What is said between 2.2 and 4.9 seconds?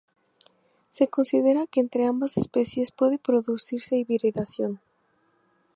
especies puede producirse hibridación.